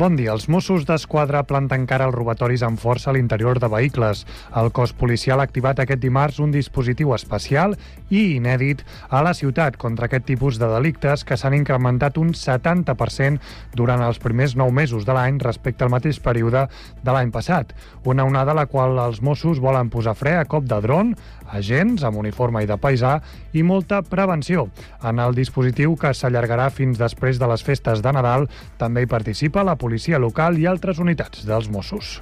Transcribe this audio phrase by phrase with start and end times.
[0.00, 0.32] Bon dia.
[0.32, 4.22] Els Mossos d'Esquadra planten cara als robatoris amb força a l'interior de vehicles.
[4.56, 7.74] El cos policial ha activat aquest dimarts un dispositiu especial
[8.08, 13.76] i inèdit a la ciutat contra aquest tipus de delictes que s'han incrementat un 70%
[13.76, 16.64] durant els primers nou mesos de l'any respecte al mateix període
[17.04, 17.76] de l'any passat.
[18.08, 21.12] Una onada a la qual els Mossos volen posar fre a cop de dron,
[21.52, 23.18] agents amb uniforme i de paisà
[23.52, 24.68] i molta prevenció.
[25.02, 29.66] En el dispositiu que s'allargarà fins després de les festes de Nadal també hi participa
[29.66, 32.18] la policia local i altres unitats dels Mossos.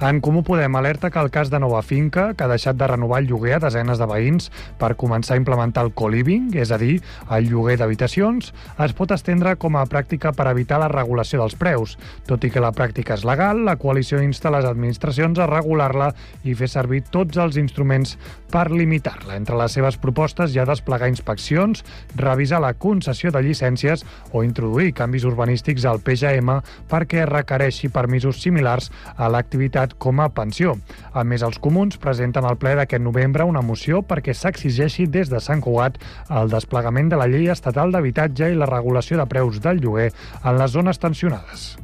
[0.00, 3.18] En Comú Podem alerta que el cas de Nova Finca, que ha deixat de renovar
[3.18, 4.46] el lloguer a desenes de veïns
[4.78, 7.00] per començar a implementar el co-living, és a dir,
[7.34, 8.52] el lloguer d'habitacions,
[8.86, 11.96] es pot estendre com a pràctica per evitar la regulació dels preus.
[12.30, 16.12] Tot i que la pràctica és legal, la coalició insta les administracions a regular-la
[16.46, 18.14] i fer servir tots els instruments
[18.52, 19.36] per limitar-la.
[19.36, 21.84] Entre les seves propostes hi ha desplegar inspeccions,
[22.16, 26.58] revisar la concessió de llicències o introduir canvis urbanístics al PGM
[26.90, 30.76] perquè requereixi permisos similars a l'activitat com a pensió.
[31.12, 35.40] A més, els comuns presenten al ple d'aquest novembre una moció perquè s'exigeixi des de
[35.44, 39.82] Sant Cugat el desplegament de la llei estatal d'habitatge i la regulació de preus del
[39.84, 40.12] lloguer
[40.42, 41.74] en les zones tensionades.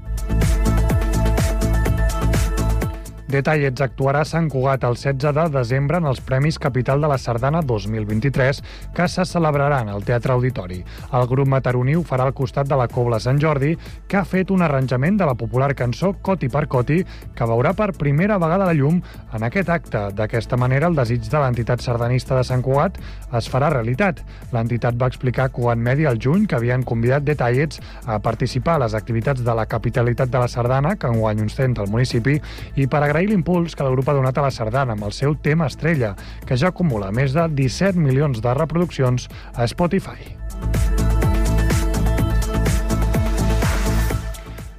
[3.35, 7.17] Detallets actuarà a Sant Cugat el 16 de desembre en els Premis Capital de la
[7.19, 8.61] Sardana 2023
[8.95, 10.77] que se celebraran al Teatre Auditori.
[11.11, 13.73] El grup mataroní ho farà al costat de la Cobla Sant Jordi,
[14.07, 17.01] que ha fet un arranjament de la popular cançó Coti per Coti,
[17.35, 19.01] que veurà per primera vegada la llum
[19.35, 20.05] en aquest acte.
[20.15, 23.03] D'aquesta manera, el desig de l'entitat sardanista de Sant Cugat
[23.35, 24.23] es farà realitat.
[24.55, 28.85] L'entitat va explicar a Cugat Medi al juny que havien convidat Detallets a participar a
[28.87, 32.39] les activitats de la capitalitat de la Sardana, que enguany ostenta el municipi,
[32.79, 35.37] i per agrair l'impuls que el grup ha donat a la Sardana amb el seu
[35.37, 36.15] tema estrella,
[36.47, 40.94] que ja acumula més de 17 milions de reproduccions a Spotify.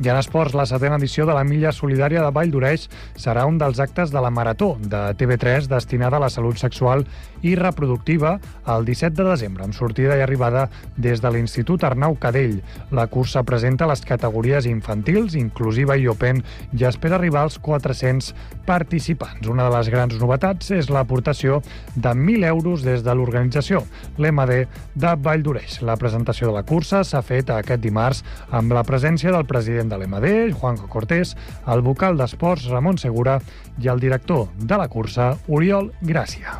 [0.03, 3.55] I en esports, la setena edició de la Milla Solidària de Vall d'Oreix serà un
[3.55, 7.05] dels actes de la Marató de TV3 destinada a la salut sexual
[7.45, 8.33] i reproductiva
[8.73, 10.65] el 17 de desembre, amb sortida i arribada
[10.97, 12.57] des de l'Institut Arnau Cadell.
[12.91, 16.43] La cursa presenta les categories infantils, inclusiva i open
[16.75, 18.33] i espera arribar als 400
[18.67, 19.47] participants.
[19.47, 21.61] Una de les grans novetats és l'aportació
[21.95, 23.85] de 1.000 euros des de l'organització,
[24.19, 25.79] l'MD de Vall d'Oreix.
[25.87, 30.03] La presentació de la cursa s'ha fet aquest dimarts amb la presència del president de
[30.03, 31.35] l'EMAD, Juanjo Cortés,
[31.67, 33.39] el vocal d'Esports, Ramon Segura,
[33.79, 36.59] i el director de la cursa, Oriol Gràcia.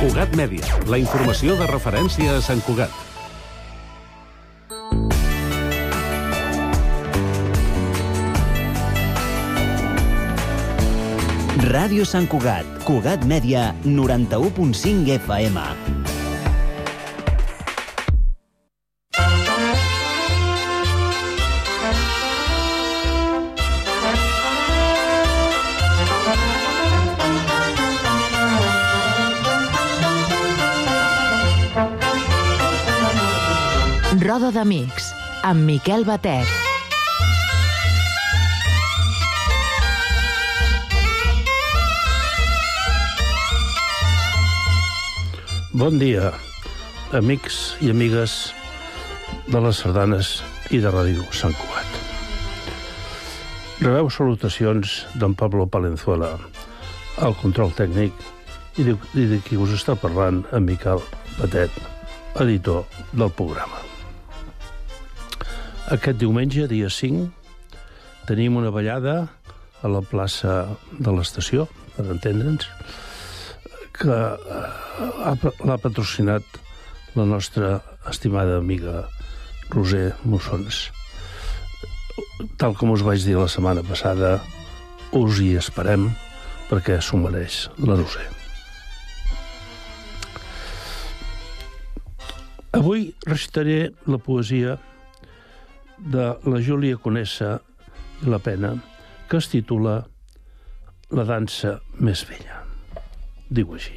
[0.00, 2.92] Cugat Mèdia, la informació de referència a Sant Cugat.
[11.70, 15.99] Ràdio Sant Cugat, Cugat Mèdia, 91.5 FM.
[34.20, 35.06] Roda d'Amics,
[35.48, 36.44] amb Miquel Batet.
[45.72, 46.34] Bon dia,
[47.16, 48.36] amics i amigues
[49.48, 50.36] de les sardanes
[50.68, 51.98] i de Ràdio Sant Cugat.
[53.80, 56.34] Rebeu salutacions d'en Pablo Palenzuela,
[57.24, 58.12] al control tècnic,
[58.76, 61.00] i de, i de qui us està parlant, en Miquel
[61.38, 61.72] Batet,
[62.36, 62.84] editor
[63.16, 63.79] del programa.
[65.90, 67.24] Aquest diumenge, dia 5,
[68.28, 69.14] tenim una ballada
[69.82, 71.64] a la plaça de l'estació,
[71.96, 72.68] per entendre'ns,
[73.98, 74.18] que
[74.54, 76.46] eh, l'ha patrocinat
[77.18, 79.08] la nostra estimada amiga
[79.72, 80.78] Roser Mussons.
[82.62, 84.36] Tal com us vaig dir la setmana passada,
[85.10, 86.06] us hi esperem
[86.68, 88.28] perquè s'ho mereix la Roser.
[92.78, 94.78] Avui recitaré la poesia
[96.00, 97.58] de la Júlia Conessa
[98.24, 98.74] i la Pena,
[99.28, 100.00] que es titula
[101.10, 102.60] La dansa més vella.
[103.50, 103.96] Diu així.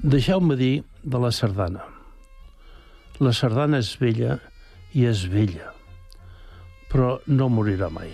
[0.00, 1.86] Deixeu-me dir de la sardana.
[3.20, 4.38] La sardana és vella
[4.96, 5.72] i és vella,
[6.92, 8.12] però no morirà mai.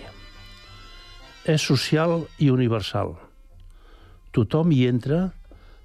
[1.47, 3.15] És social i universal.
[4.35, 5.29] Tothom hi entra,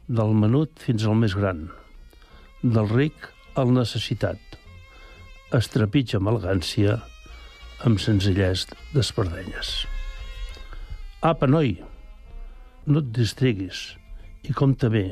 [0.09, 1.69] del menut fins al més gran,
[2.63, 4.39] del ric el necessitat,
[5.53, 6.97] es trepitja amb elegància,
[7.85, 8.65] amb senzillès
[8.95, 9.73] d'espardenyes.
[11.23, 11.75] Apa, noi,
[12.87, 13.83] no et distreguis
[14.49, 15.11] i compta bé,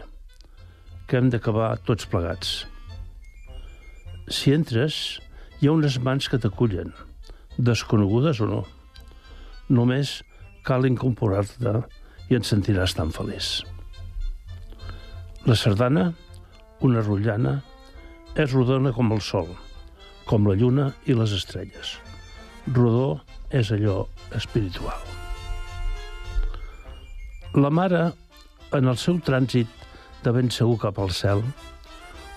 [1.06, 2.64] que hem d'acabar tots plegats.
[4.30, 5.20] Si entres,
[5.60, 6.94] hi ha unes mans que t'acullen,
[7.58, 8.60] desconegudes o no.
[9.68, 10.20] Només
[10.66, 11.76] cal incorporar-te
[12.30, 13.60] i et sentiràs tan feliç.
[15.46, 16.10] La sardana,
[16.86, 17.58] una rotllana,
[18.40, 19.48] és rodona com el sol,
[20.24, 21.98] com la lluna i les estrelles.
[22.72, 23.20] Rodó
[23.52, 24.06] és allò
[24.36, 25.00] espiritual.
[27.60, 28.02] La mare,
[28.76, 29.68] en el seu trànsit
[30.24, 31.42] de ben segur cap al cel,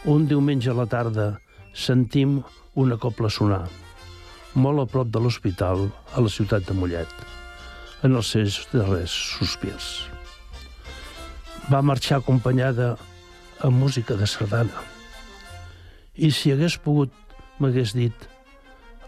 [0.09, 1.27] un diumenge a la tarda
[1.73, 2.41] sentim
[2.75, 3.63] una copla sonar,
[4.55, 7.13] molt a prop de l'hospital a la ciutat de Mollet,
[8.03, 9.94] en els seus darrers sospirs.
[11.71, 12.95] Va marxar acompanyada
[13.63, 14.93] amb música de sardana.
[16.15, 17.13] I si hagués pogut,
[17.57, 18.27] m'hagués dit,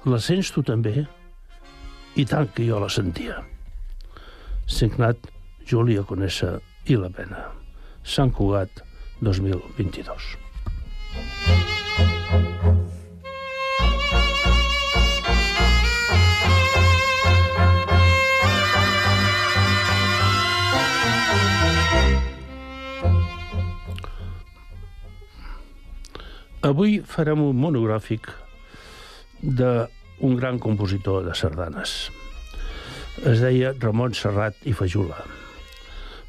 [0.10, 1.06] la sents tu també?
[2.16, 3.44] I tant que jo la sentia.
[4.66, 5.30] Signat
[5.69, 6.56] Júlia Conessa
[6.90, 7.46] i la Pena.
[8.02, 8.81] Sant Cugat,
[9.22, 11.75] 2022.
[26.66, 28.26] Avui farem un monogràfic
[29.44, 31.92] d'un gran compositor de sardanes.
[33.22, 35.20] Es deia Ramon Serrat i Fajula.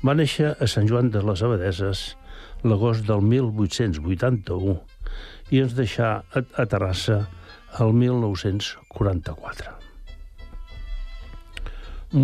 [0.04, 2.02] Va néixer a Sant Joan de les Abadeses
[2.68, 4.74] l'agost del 1881
[5.56, 7.16] i ens deixà a, Terrassa
[7.80, 9.72] el 1944.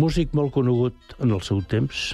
[0.03, 2.11] Músic molt conegut en el seu temps,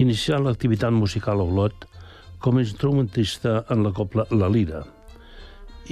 [0.00, 1.86] inicià l'activitat musical a Olot
[2.40, 4.84] com a instrumentista en la copla La Lira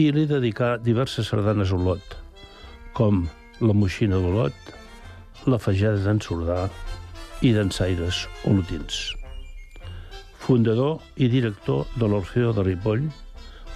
[0.01, 2.17] i li dedicà diverses sardanes a Olot,
[2.99, 3.23] com
[3.61, 4.73] La Moixina d'Olot,
[5.47, 6.65] La Fageda d'en Sordà
[7.47, 9.15] i d'Ensaires Olotins.
[10.45, 13.07] Fundador i director de l'Orfeo de Ripoll,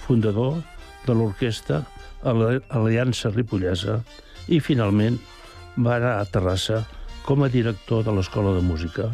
[0.03, 0.59] fundador
[1.05, 1.83] de l'orquestra
[2.23, 4.01] Aliança Ripollesa
[4.47, 5.17] i, finalment,
[5.77, 6.83] va anar a Terrassa
[7.23, 9.07] com a director de l'Escola de Música,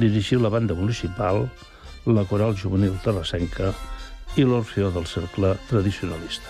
[0.00, 1.44] dirigir la banda municipal,
[2.06, 3.74] la Coral Juvenil Terrassenca
[4.40, 6.48] i l'Orfeó del Cercle Tradicionalista.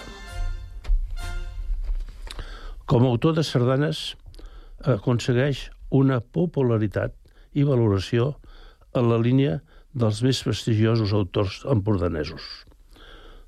[2.87, 4.14] Com a autor de sardanes,
[4.87, 7.14] aconsegueix una popularitat
[7.55, 8.37] i valoració
[8.94, 9.61] en la línia
[9.94, 12.43] dels més prestigiosos autors empordanesos.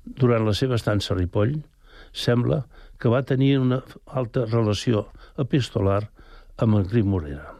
[0.03, 1.61] Durant la seva estança a Ripoll,
[2.11, 2.65] sembla
[2.99, 5.07] que va tenir una alta relació
[5.39, 6.01] epistolar
[6.57, 7.55] amb el Grim Morera.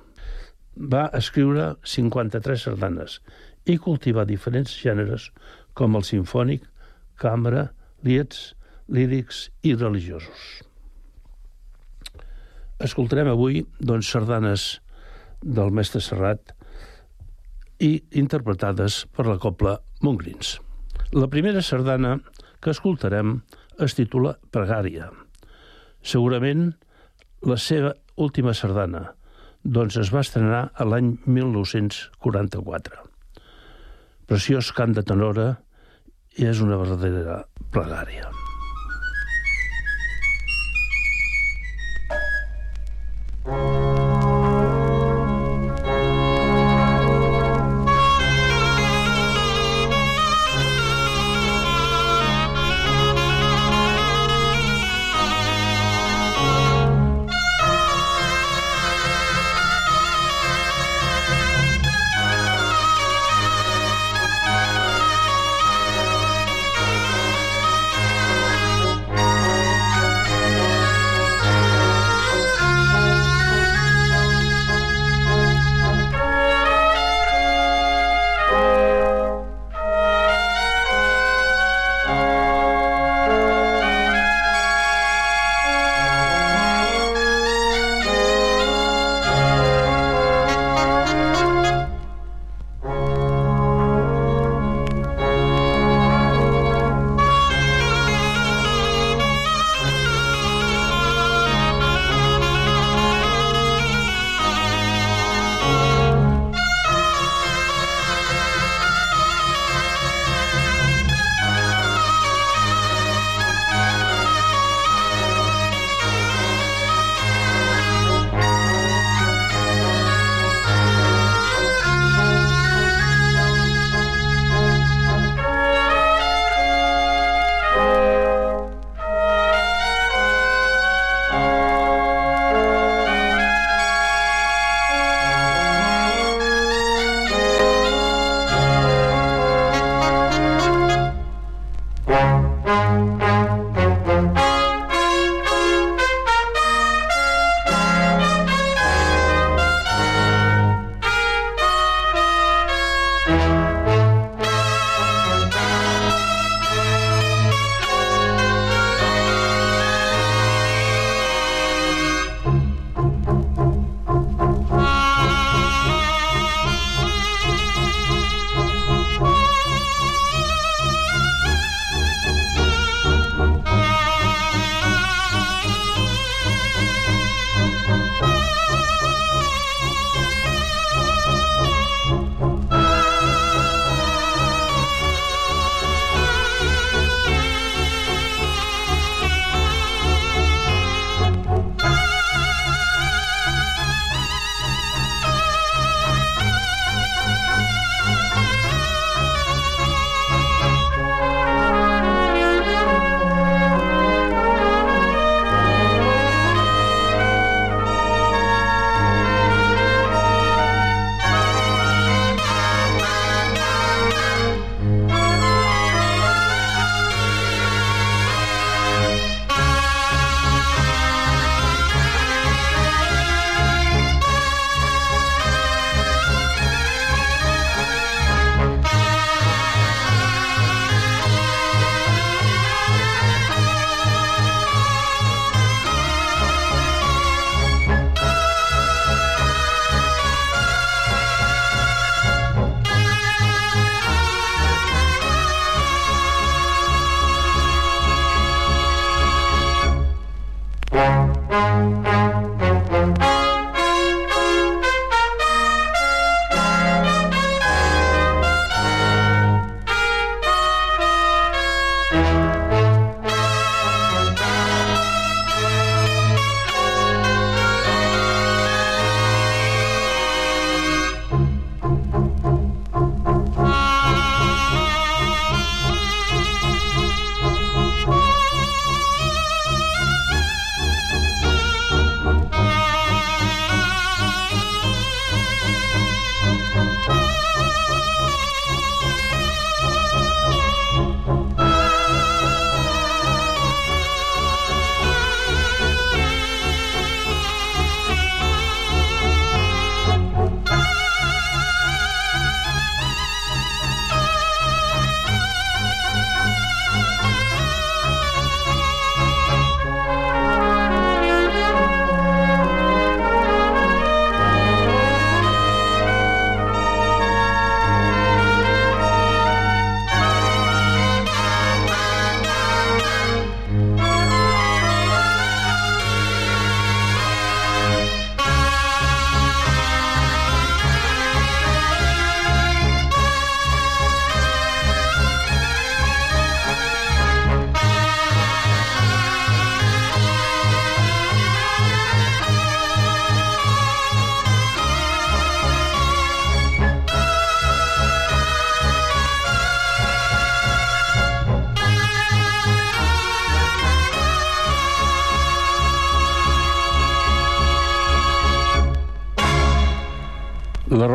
[0.73, 3.19] Va escriure 53 sardanes
[3.65, 5.29] i cultivar diferents gèneres
[5.77, 6.65] com el sinfònic,
[7.19, 7.69] càmera,
[8.03, 8.53] liets,
[8.91, 10.63] lírics i religiosos.
[12.83, 14.67] Escoltarem avui doncs, sardanes
[15.43, 16.51] del mestre Serrat
[17.83, 20.57] i interpretades per la copla Montgrins.
[21.13, 22.17] La primera sardana
[22.63, 23.37] que escoltarem
[23.83, 25.09] es titula Pregària.
[26.03, 26.73] Segurament
[27.47, 29.07] la seva última sardana,
[29.63, 33.12] doncs es va estrenar l'any 1944
[34.29, 35.49] preciós cant de tenora
[36.37, 37.43] és una verdadera
[37.73, 38.42] plegària.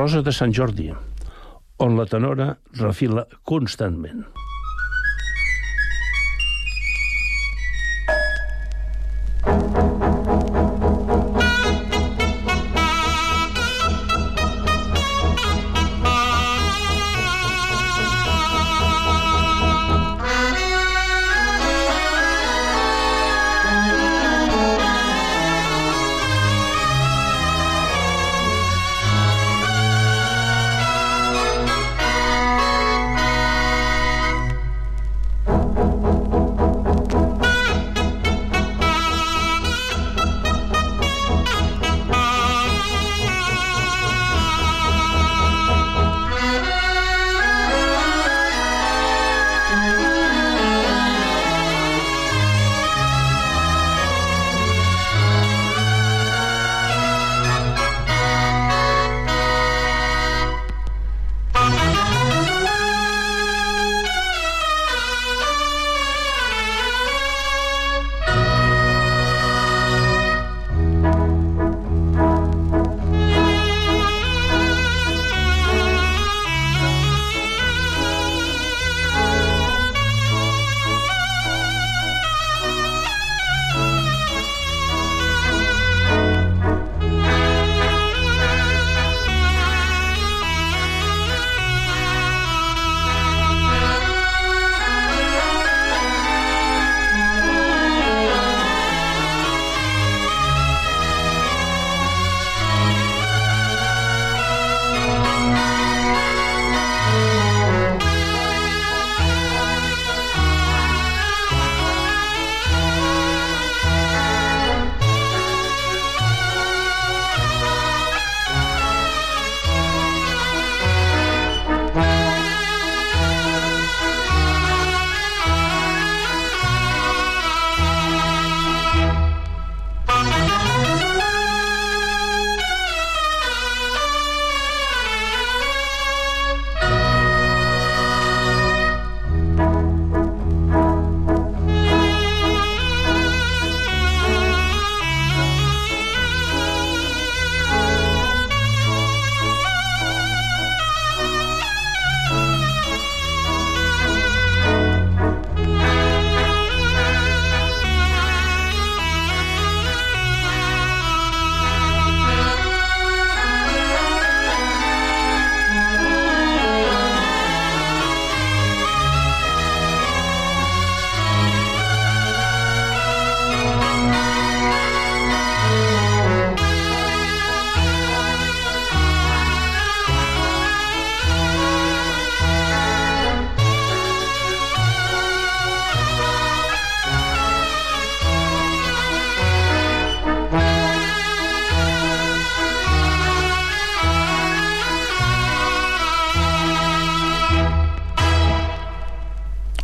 [0.09, 0.87] Rosa de Sant Jordi,
[1.85, 2.47] on la tenora
[2.81, 4.23] refila constantment.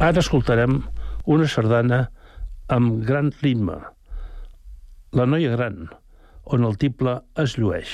[0.05, 0.83] Ara escoltarem
[1.33, 1.99] una sardana
[2.75, 3.79] amb gran ritme,
[5.17, 5.87] La noia gran,
[6.45, 7.93] on el tiple es llueix.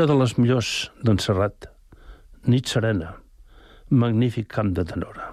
[0.00, 0.68] Una de les millors
[1.04, 1.66] d'en Serrat,
[2.48, 3.10] Nit serena,
[3.92, 5.26] magnífic camp de tenora.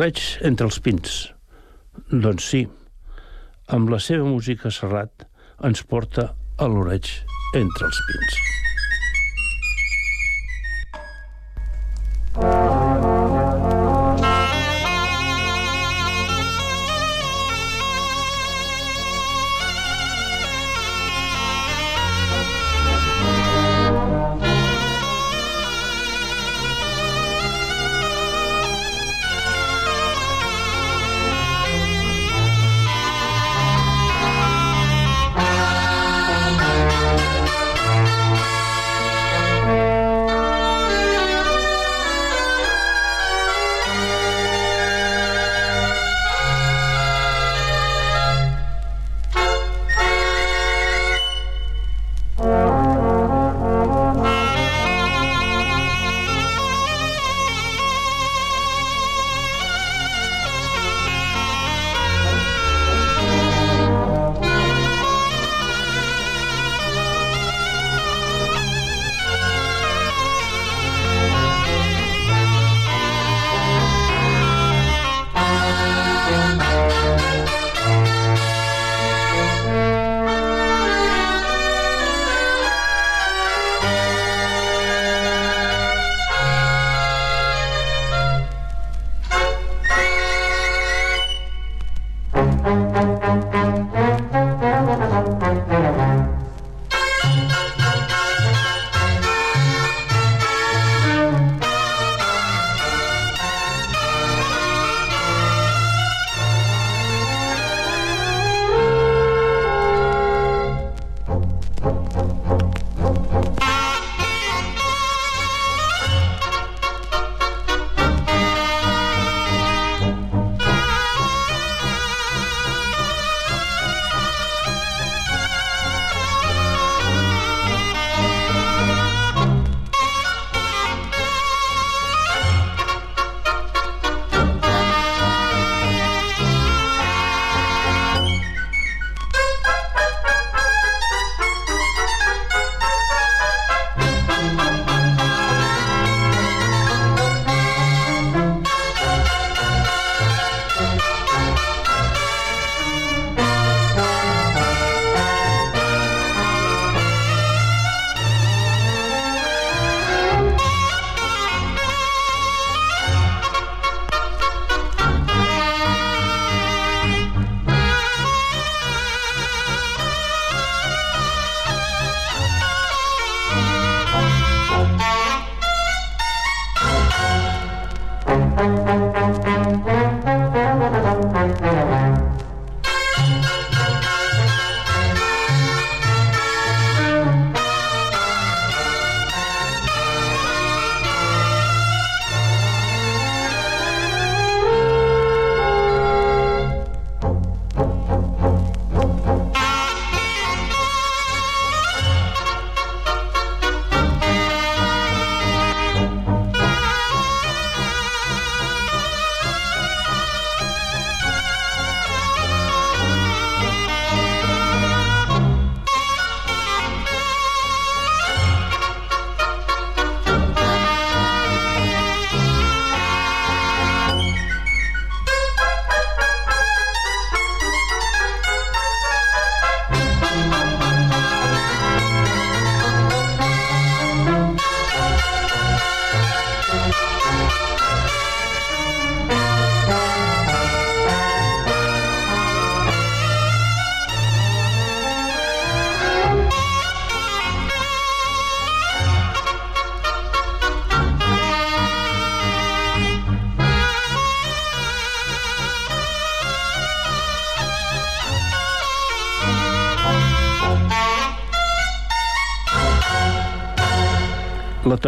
[0.00, 1.16] L'oreig entre els pins.
[2.24, 2.60] Doncs sí,
[3.76, 5.26] amb la seva música Serrat
[5.68, 6.24] ens porta
[6.56, 7.10] a l'oreig
[7.60, 8.38] entre els pins.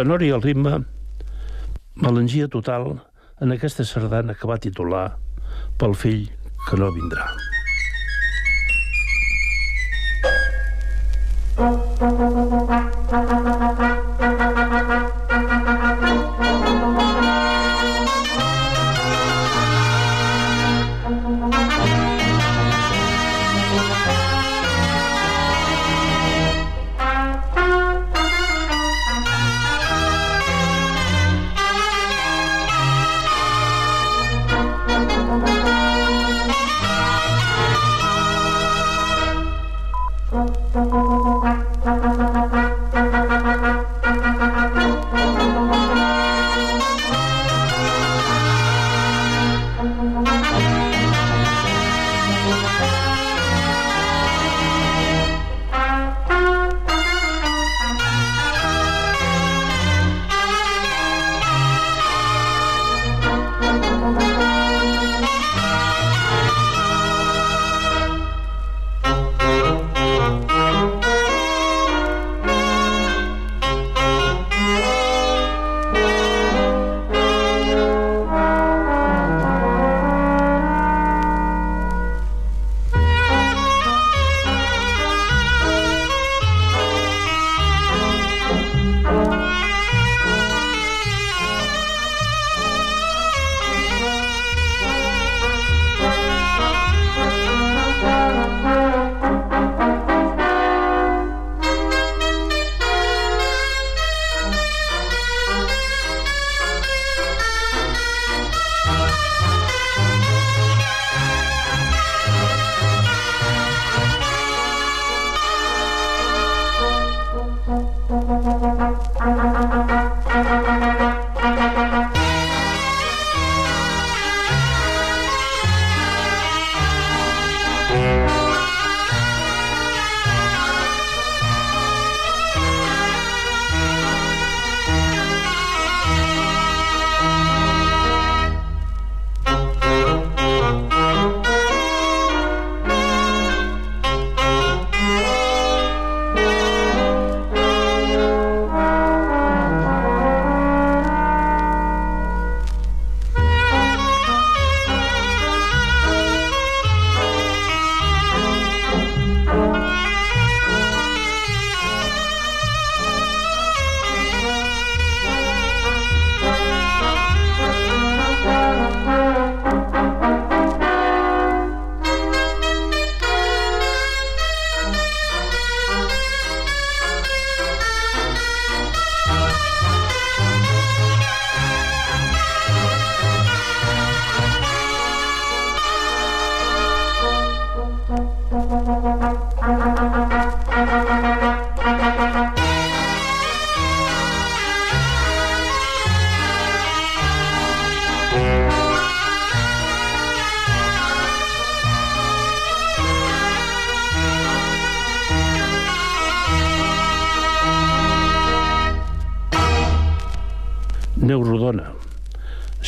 [0.03, 0.81] Tenor i el ritme,
[1.95, 2.89] melangia total
[3.39, 5.05] en aquesta sardana que va titular
[5.79, 6.27] pel fill
[6.67, 7.31] que no vindrà.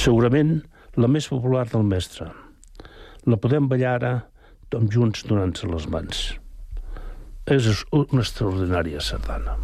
[0.05, 0.59] Segurament
[1.01, 2.29] la més popular del mestre.
[3.25, 4.13] La podem ballar ara
[4.69, 6.21] tots junts donant-se les mans.
[7.57, 9.57] És una extraordinària sardana.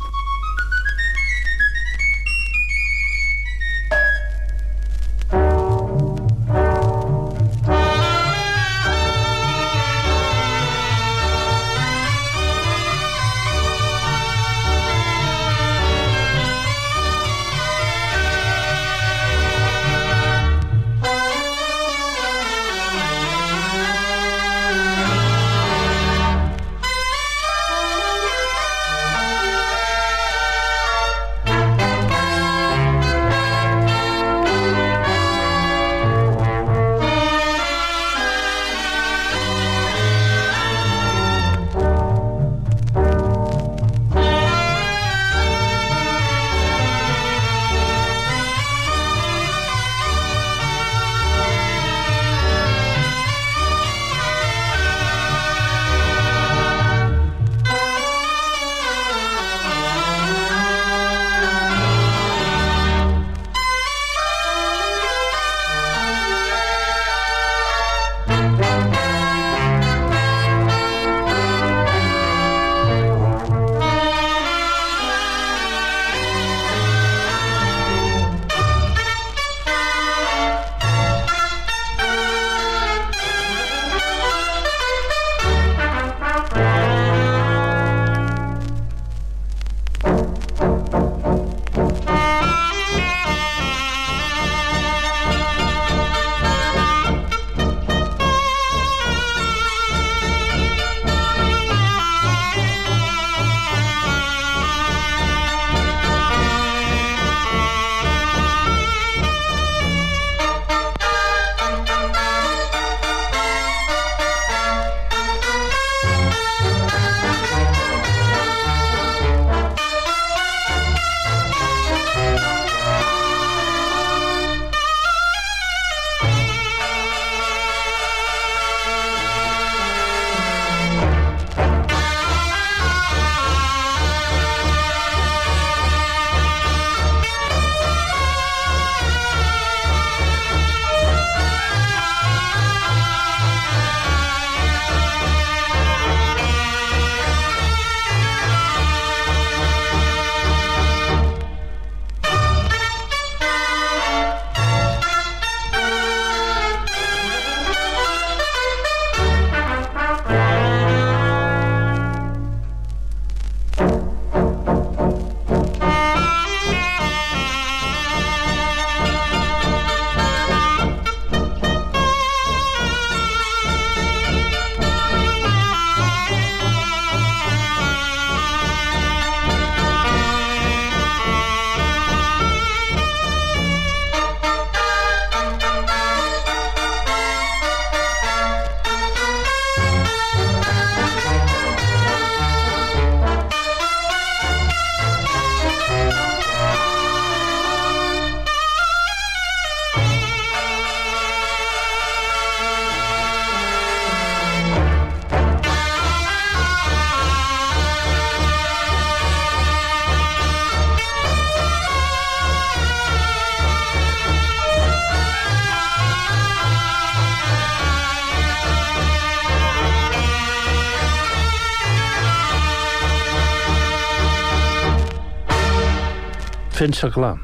[226.82, 227.36] Fent-se clar,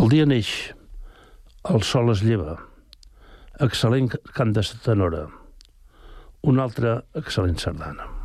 [0.00, 0.48] el dia neix,
[1.68, 2.54] el sol es lleva,
[3.68, 5.26] excel·lent cant de tenora,
[6.40, 8.15] una altra excel·lent sardana.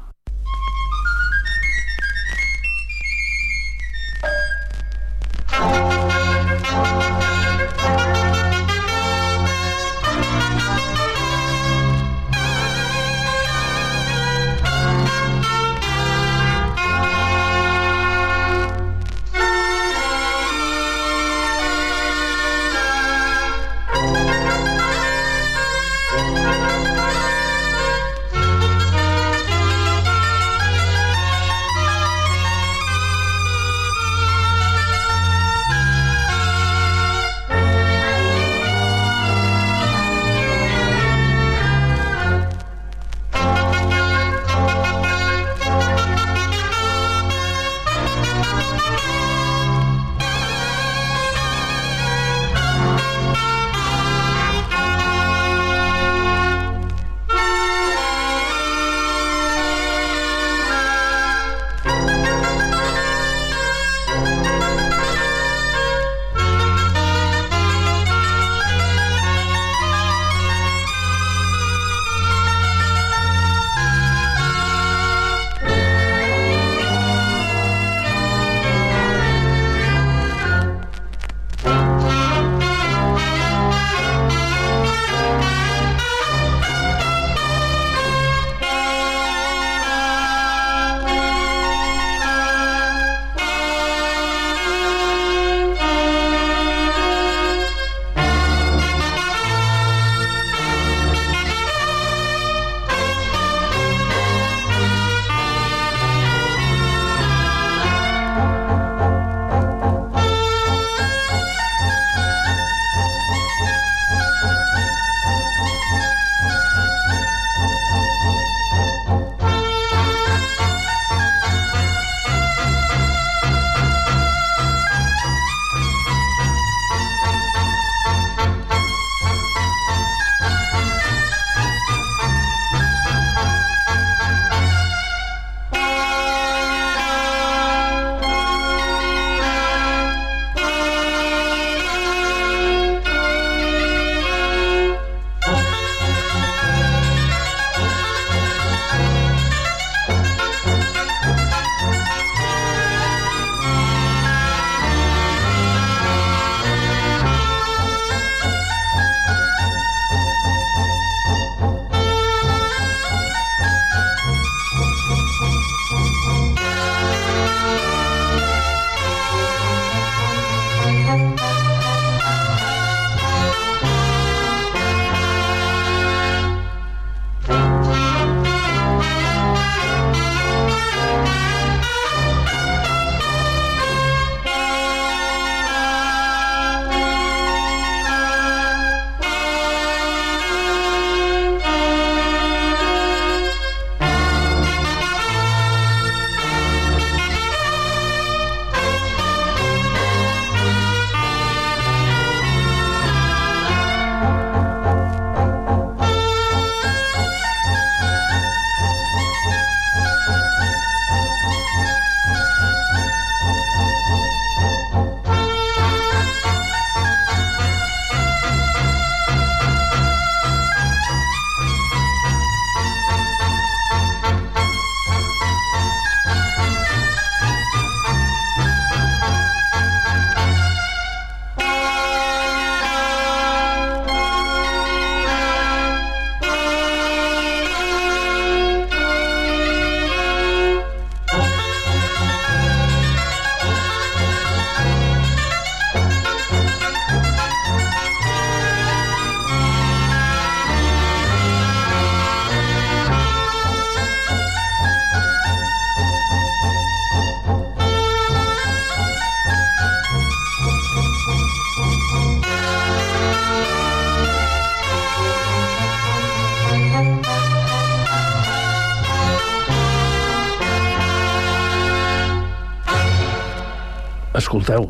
[274.42, 274.88] Escolteu,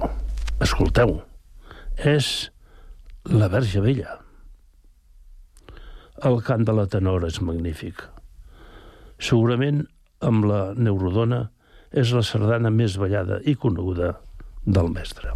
[0.63, 1.09] escolteu.
[2.07, 2.27] És
[3.27, 4.13] la Verge Vella.
[6.29, 7.99] El cant de la tenora és magnífic.
[9.19, 9.83] Segurament,
[10.23, 11.43] amb la neurodona,
[11.91, 14.13] és la sardana més ballada i coneguda
[14.63, 15.35] del mestre.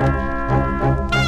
[0.00, 1.19] El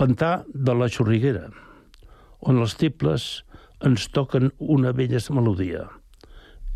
[0.00, 1.50] pantà de la Xorriguera,
[2.48, 3.26] on els tibles
[3.84, 5.84] ens toquen una vella melodia.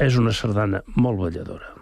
[0.05, 1.74] És una sardana molt balladora.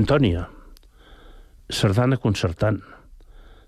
[0.00, 0.46] Antònia,
[1.68, 2.78] sardana concertant,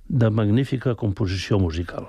[0.08, 2.06] de magnífica composició musical.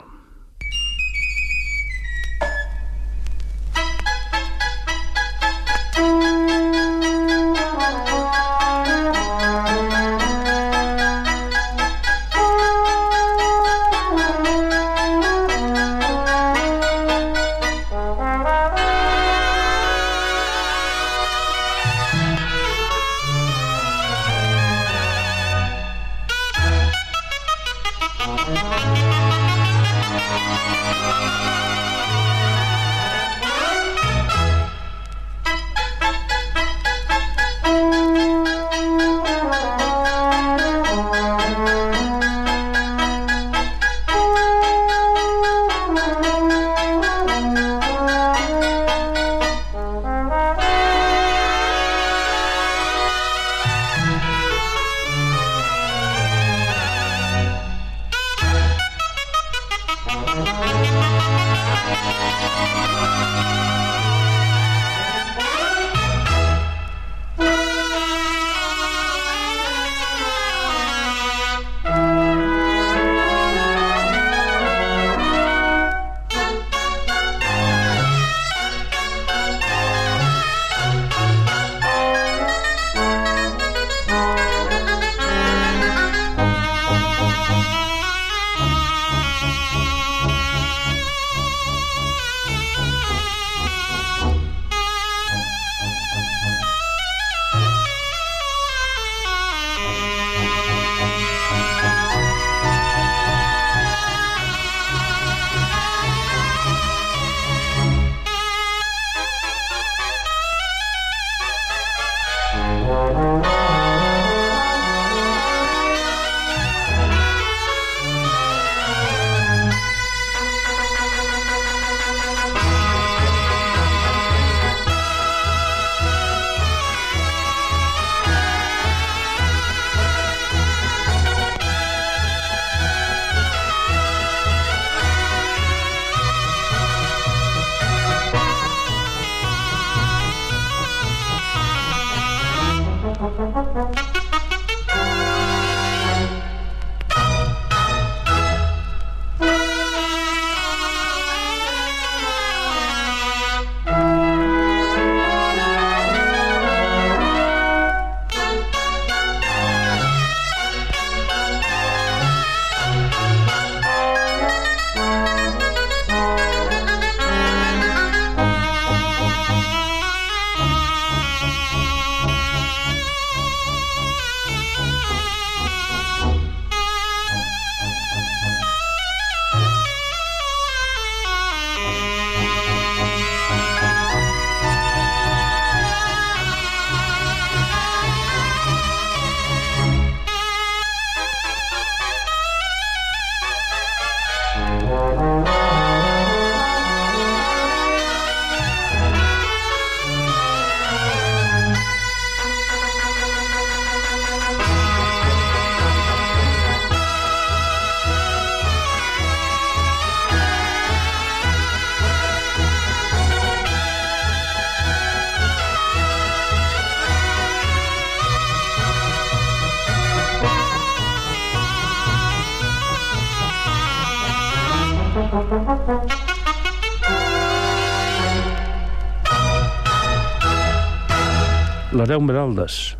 [232.03, 232.97] l'Areu Meraldes,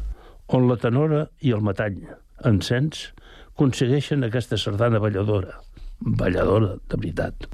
[0.56, 1.98] on la tenora i el metall,
[2.48, 3.02] encens,
[3.50, 5.58] aconsegueixen aquesta sardana balladora.
[6.22, 7.50] Balladora, de veritat.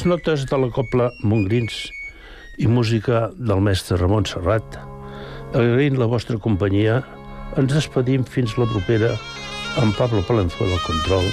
[0.00, 1.74] Les notes de la copla Montgrins
[2.56, 4.78] i música del mestre Ramon Serrat,
[5.52, 7.02] agraint la vostra companyia,
[7.60, 9.10] ens despedim fins la propera
[9.82, 11.26] amb Pablo Palenzuela al control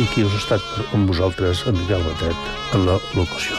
[0.00, 2.48] i qui us ha estat amb vosaltres, en Miquel Batet,
[2.78, 3.58] en la locució.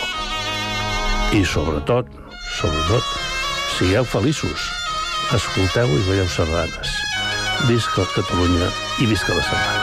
[1.37, 2.09] I sobretot,
[2.57, 3.13] sobretot,
[3.75, 4.71] sigueu feliços,
[5.37, 6.97] escolteu i veieu sardanes.
[7.69, 8.73] Visca Catalunya
[9.03, 9.80] i visca la sardana.